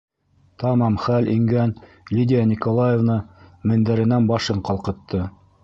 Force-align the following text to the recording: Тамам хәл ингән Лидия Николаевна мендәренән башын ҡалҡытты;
Тамам 0.61 0.95
хәл 1.03 1.29
ингән 1.33 1.73
Лидия 2.19 2.47
Николаевна 2.53 3.21
мендәренән 3.73 4.29
башын 4.35 4.67
ҡалҡытты; 4.71 5.25